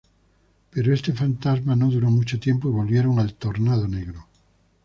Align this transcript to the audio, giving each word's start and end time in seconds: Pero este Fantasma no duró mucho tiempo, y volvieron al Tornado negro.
Pero 0.71 0.95
este 0.95 1.13
Fantasma 1.13 1.75
no 1.75 1.91
duró 1.91 2.09
mucho 2.09 2.39
tiempo, 2.39 2.67
y 2.67 2.71
volvieron 2.71 3.19
al 3.19 3.35
Tornado 3.35 3.87
negro. 3.87 4.25